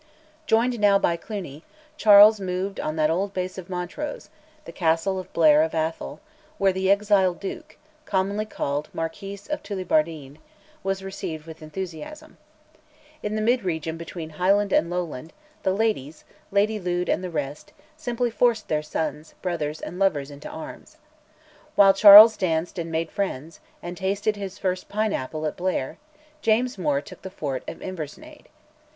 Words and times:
Joined 0.47 0.79
now 0.79 0.97
by 0.97 1.15
Cluny, 1.15 1.63
Charles 1.95 2.39
moved 2.39 2.79
on 2.79 2.95
that 2.95 3.11
old 3.11 3.35
base 3.35 3.59
of 3.59 3.69
Montrose, 3.69 4.31
the 4.65 4.71
Castle 4.71 5.19
of 5.19 5.31
Blair 5.31 5.61
of 5.61 5.75
Atholl, 5.75 6.19
where 6.57 6.73
the 6.73 6.89
exiled 6.89 7.39
duke 7.39 7.77
(commonly 8.05 8.47
called 8.47 8.89
Marquis 8.95 9.41
of 9.51 9.61
Tullibardine) 9.61 10.39
was 10.83 11.03
received 11.03 11.45
with 11.45 11.61
enthusiasm. 11.61 12.37
In 13.21 13.35
the 13.35 13.43
mid 13.43 13.63
region 13.63 13.95
between 13.95 14.31
Highland 14.31 14.73
and 14.73 14.89
Lowland, 14.89 15.33
the 15.61 15.71
ladies, 15.71 16.23
Lady 16.49 16.79
Lude 16.79 17.07
and 17.07 17.23
the 17.23 17.29
rest, 17.29 17.71
simply 17.95 18.31
forced 18.31 18.69
their 18.69 18.81
sons, 18.81 19.35
brothers, 19.43 19.79
and 19.81 19.99
lovers 19.99 20.31
into 20.31 20.49
arms. 20.49 20.97
While 21.75 21.93
Charles 21.93 22.37
danced 22.37 22.79
and 22.79 22.91
made 22.91 23.11
friends, 23.11 23.59
and 23.83 23.95
tasted 23.95 24.35
his 24.35 24.57
first 24.57 24.89
pine 24.89 25.13
apple 25.13 25.45
at 25.45 25.57
Blair, 25.57 25.99
James 26.41 26.79
Mor 26.79 27.01
took 27.01 27.21
the 27.21 27.29
fort 27.29 27.61
of 27.67 27.83
Inversnaid. 27.83 28.47